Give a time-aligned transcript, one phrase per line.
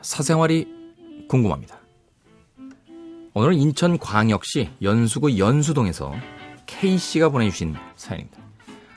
[0.00, 0.66] 사생활이
[1.28, 1.78] 궁금합니다.
[3.34, 6.14] 오늘은 인천광역시 연수구 연수동에서
[6.64, 8.38] K씨가 보내주신 사연입니다.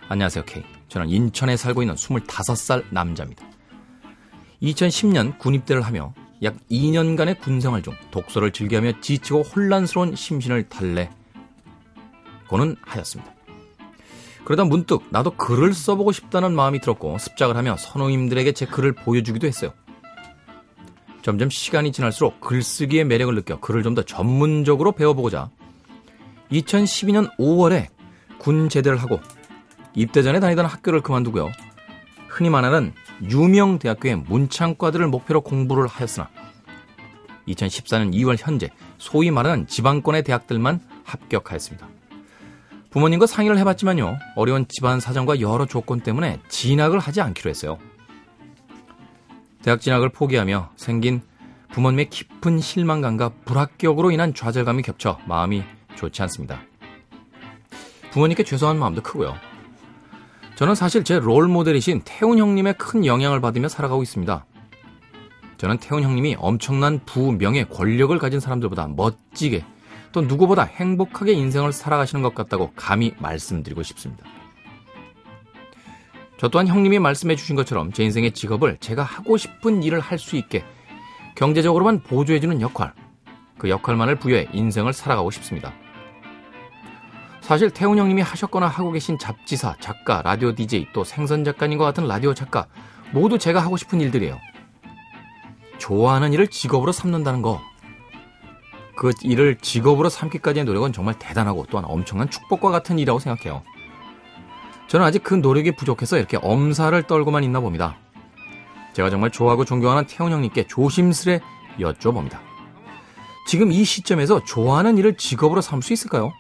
[0.07, 0.63] 안녕하세요, K.
[0.87, 3.45] 저는 인천에 살고 있는 25살 남자입니다.
[4.61, 6.13] 2010년 군입대를 하며
[6.43, 11.09] 약 2년간의 군생활 중 독서를 즐겨하며 지치고 혼란스러운 심신을 달래고는
[12.83, 13.33] 하였습니다.
[14.45, 19.73] 그러다 문득 나도 글을 써보고 싶다는 마음이 들었고 습작을 하며 선우님들에게 제 글을 보여주기도 했어요.
[21.27, 25.49] 점점 시간이 지날수록 글쓰기의 매력을 느껴 글을 좀 더 전문적으로 배워보고자
[26.53, 27.87] 2012년 5월에
[28.37, 29.19] 군 제대를 하고
[29.93, 31.51] 입대 전에 다니던 학교를 그만두고요.
[32.29, 32.93] 흔히 말하는
[33.29, 36.29] 유명 대학교의 문창과들을 목표로 공부를 하였으나
[37.49, 41.89] 2014년 2월 현재 소위 말하는 지방권의 대학들만 합격하였습니다.
[42.89, 44.17] 부모님과 상의를 해봤지만요.
[44.37, 47.79] 어려운 집안 사정과 여러 조건 때문에 진학을 하지 않기로 했어요.
[49.67, 51.19] 대학 진학을 포기하며 생긴
[51.73, 55.61] 부모님의 깊은 실망감과 불합격으로 인한 좌절감이 겹쳐 마음이
[55.95, 56.61] 좋지 않습니다.
[58.11, 59.35] 부모님께 죄송한 마음도 크고요.
[60.55, 64.45] 저는 사실 제 롤 모델이신 태훈 형님의 큰 영향을 받으며 살아가고 있습니다.
[65.57, 69.65] 저는 태훈 형님이 엄청난 부, 명예, 권력을 가진 사람들보다 멋지게
[70.13, 74.23] 또 누구보다 행복하게 인생을 살아가시는 것 같다고 감히 말씀드리고 싶습니다.
[76.37, 80.35] 저 또한 형님이 말씀해 주신 것처럼 제 인생의 직업을 제가 하고 싶은 일을 할 수
[80.35, 80.63] 있게
[81.35, 82.93] 경제적으로만 보조해주는 역할,
[83.57, 85.73] 그 역할만을 부여해 인생을 살아가고 싶습니다.
[87.41, 92.33] 사실 태훈 형님이 하셨거나 하고 계신 잡지사, 작가, 라디오 DJ, 또 생선 작가님과 같은 라디오
[92.33, 92.67] 작가
[93.11, 94.37] 모두 제가 하고 싶은 일들이에요.
[95.77, 97.61] 좋아하는 일을 직업으로 삼는다는 거.
[98.97, 103.63] 그 일을 직업으로 삼기까지의 노력은 정말 대단하고 또한 엄청난 축복과 같은 일이라고 생각해요.
[104.87, 107.97] 저는 아직 그 노력이 부족해서 이렇게 엄살을 떨고만 있나 봅니다.
[108.93, 111.41] 제가 정말 좋아하고 존경하는 태훈 형님께 조심스레
[111.79, 112.39] 여쭤봅니다.
[113.47, 116.33] 지금 이 시점에서 좋아하는 일을 직업으로 삼을 수 있을까요?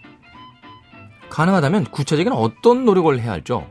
[1.29, 3.69] 가능하다면 구체적인 어떤 노력을 해야 할죠?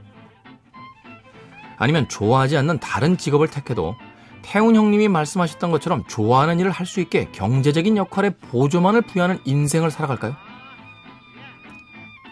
[1.78, 3.96] 아니면 좋아하지 않는 다른 직업을 택해도
[4.42, 10.36] 태훈 형님이 말씀하셨던 것처럼 좋아하는 일을 할 수 있게 경제적인 역할에 보조만을 부여하는 인생을 살아갈까요?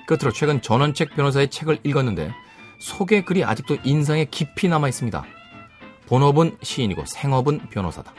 [0.07, 2.33] 끝으로 최근 전원책 변호사의 책을 읽었는데
[2.79, 5.25] 소개 글이 아직도 인상에 깊이 남아 있습니다.
[6.07, 8.13] 본업은 시인이고 생업은 변호사다.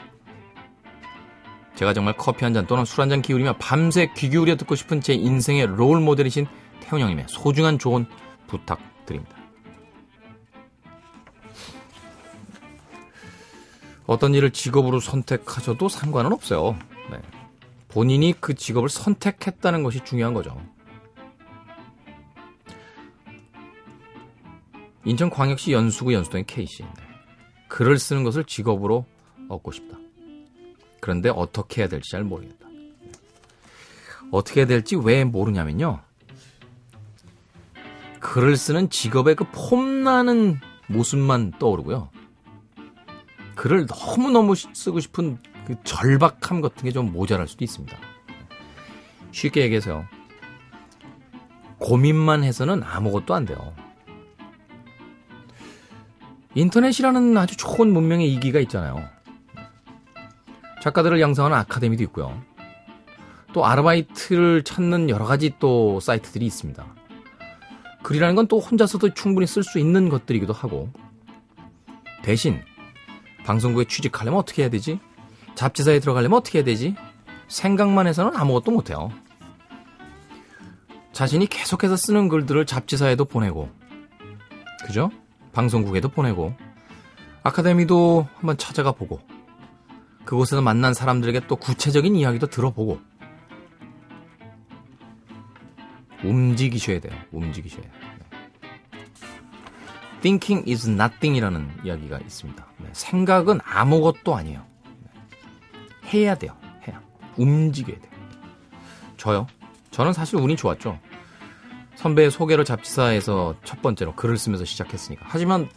[1.76, 5.00] 제가 정말 커피 한 잔 또는 술 한 잔 기울이며 밤새 귀 기울여 듣고 싶은
[5.00, 6.46] 제 인생의 롤 모델이신
[6.80, 8.06] 태훈 형님의 소중한 조언
[8.46, 9.36] 부탁드립니다.
[14.06, 16.76] 어떤 일을 직업으로 선택하셔도 상관은 없어요.
[17.10, 17.18] 네.
[17.88, 20.56] 본인이 그 직업을 선택했다는 것이 중요한 거죠.
[25.06, 26.82] 인천광역시 연수구 연수동의 K씨.
[26.82, 26.88] 네.
[27.68, 29.06] 글을 쓰는 것을 직업으로
[29.48, 29.96] 얻고 싶다.
[31.00, 32.68] 그런데 어떻게 해야 될지 잘 모르겠다.
[32.68, 33.12] 네.
[34.32, 36.00] 어떻게 해야 될지 왜 모르냐면요.
[38.20, 40.58] 글을 쓰는 직업의 그 폼나는
[40.88, 42.10] 모습만 떠오르고요.
[43.54, 47.96] 글을 너무너무 쓰고 싶은 그 절박함 같은 게 좀 모자랄 수도 있습니다.
[49.30, 50.04] 쉽게 얘기해서요.
[51.78, 53.74] 고민만 해서는 아무것도 안 돼요.
[56.56, 59.06] 인터넷이라는 아주 좋은 문명의 이기가 있잖아요.
[60.82, 62.40] 작가들을 양성하는 아카데미도 있고요.
[63.52, 66.84] 또 아르바이트를 찾는 여러 가지 또 사이트들이 있습니다.
[68.02, 70.90] 글이라는 건 또 혼자서도 충분히 쓸 수 있는 것들이기도 하고
[72.22, 72.62] 대신
[73.44, 74.98] 방송국에 취직하려면 어떻게 해야 되지?
[75.56, 76.94] 잡지사에 들어가려면 어떻게 해야 되지?
[77.48, 79.10] 생각만 해서는 아무것도 못해요.
[81.12, 83.68] 자신이 계속해서 쓰는 글들을 잡지사에도 보내고
[84.86, 85.10] 그죠?
[85.56, 86.54] 방송국에도 보내고
[87.42, 89.22] 아카데미도 한번 찾아가 보고
[90.26, 93.00] 그곳에서 만난 사람들에게 또 구체적인 이야기도 들어보고
[96.22, 97.18] 움직이셔야 돼요.
[97.32, 97.92] 움직이셔야 돼요.
[98.18, 98.98] 네.
[100.20, 102.66] Thinking is nothing이라는 이야기가 있습니다.
[102.78, 102.88] 네.
[102.92, 104.62] 생각은 아무것도 아니에요.
[104.84, 106.10] 네.
[106.12, 106.54] 해야 돼요.
[106.86, 107.00] 해야.
[107.38, 108.12] 움직여야 돼요.
[109.16, 109.46] 저요?
[109.90, 110.98] 저는 사실 운이 좋았죠.
[112.06, 115.24] 선배의 소개로 잡지사에서 첫 번째로 글을 쓰면서 시작했으니까.
[115.28, 115.68] 하지만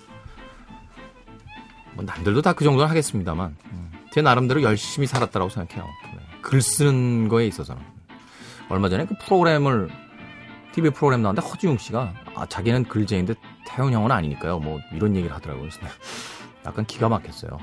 [1.95, 5.83] 뭐 남들도 다 그 정도는 하겠습니다만 음, 제 나름대로 열심히 살았다라고 생각해요.
[5.85, 6.19] 네.
[6.41, 7.81] 글 쓰는 거에 있어서는
[8.69, 9.89] 얼마 전에 그 프로그램을
[10.73, 13.33] TV 프로그램 나왔는데 허지웅 씨가 아, 자기는 글쟁인데
[13.67, 14.59] 태훈 형은 아니니까요.
[14.59, 15.67] 뭐 이런 얘기를 하더라고요.
[15.67, 15.79] 그래서
[16.65, 17.57] 약간 기가 막혔어요.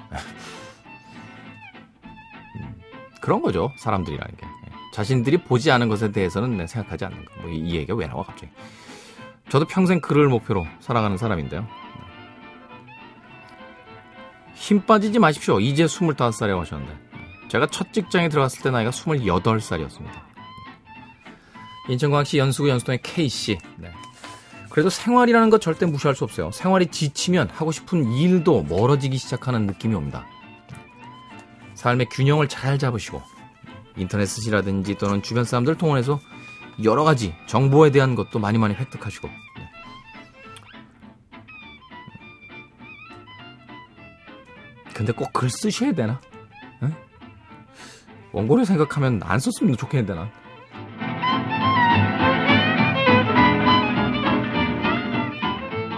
[2.56, 2.74] 음,
[3.22, 3.70] 그런 거죠.
[3.78, 4.46] 사람들이라는 게.
[4.96, 7.34] 자신들이 보지 않은 것에 대해서는 생각하지 않는 거.
[7.42, 8.50] 뭐 이 얘기가 왜 나와 갑자기?
[9.50, 11.68] 저도 평생 글을 목표로 살아가는 사람인데요.
[14.54, 15.60] 힘 빠지지 마십시오.
[15.60, 16.96] 이제 25살이라고 하셨는데.
[17.48, 20.12] 제가 첫 직장에 들어갔을 때 나이가 28살이었습니다.
[21.90, 23.58] 인천광역시 연수구 연수동의 K씨.
[23.76, 23.92] 네.
[24.70, 26.50] 그래도 생활이라는 것 절대 무시할 수 없어요.
[26.52, 30.26] 생활이 지치면 하고 싶은 일도 멀어지기 시작하는 느낌이 옵니다.
[31.74, 33.35] 삶의 균형을 잘 잡으시고
[33.96, 36.20] 인터넷이라든지 또는 주변 사람들 통해서
[36.84, 39.34] 여러 가지 정보에 대한 것도 많이 많이 획득하시고 네.
[44.94, 46.20] 근데 꼭 글 쓰셔야 되나?
[46.82, 46.94] 응?
[48.32, 50.30] 원고를 생각하면 안 썼으면 좋겠는데 난